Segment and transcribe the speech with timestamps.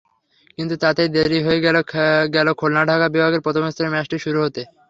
[0.57, 1.59] কিন্তু তাতেই দেরি হয়ে
[2.35, 4.61] গেল খুলনা-ঢাকা বিভাগের প্রথম স্তরের ম্যাচটি শুরু হতে।